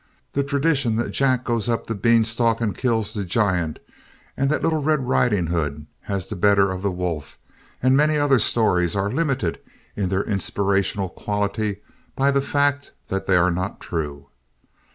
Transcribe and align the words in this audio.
The 0.33 0.43
tradition 0.43 0.95
that 0.95 1.11
Jack 1.11 1.43
goes 1.43 1.69
up 1.69 1.85
the 1.85 1.93
beanstalk 1.93 2.59
and 2.59 2.75
kills 2.75 3.13
his 3.13 3.27
giant, 3.27 3.77
and 4.35 4.49
that 4.49 4.63
Little 4.63 4.81
Red 4.81 5.01
Ridinghood 5.07 5.85
has 5.99 6.25
the 6.25 6.35
better 6.35 6.71
of 6.71 6.81
the 6.81 6.89
wolf, 6.89 7.37
and 7.83 7.95
many 7.95 8.17
other 8.17 8.39
stories 8.39 8.95
are 8.95 9.11
limited 9.11 9.59
in 9.95 10.09
their 10.09 10.23
inspirational 10.23 11.09
quality 11.09 11.81
by 12.15 12.31
the 12.31 12.41
fact 12.41 12.93
that 13.09 13.27
they 13.27 13.35
are 13.35 13.51
not 13.51 13.79
true. 13.79 14.25